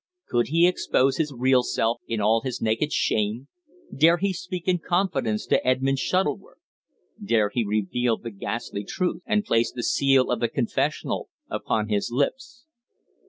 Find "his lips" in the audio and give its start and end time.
11.89-12.65